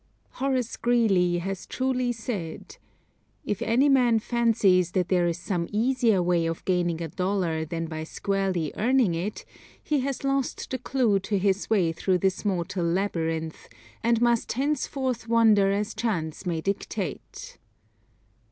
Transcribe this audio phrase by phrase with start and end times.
[0.31, 2.77] Horace Greeley has truly said:
[3.45, 7.85] "If any man fancies that there is some easier way of gaining a dollar than
[7.85, 9.45] by squarely earning it
[9.83, 13.69] he has lost the clew to his way through this mortal labyrinth,
[14.01, 17.59] and must henceforth wander as chance may dictate."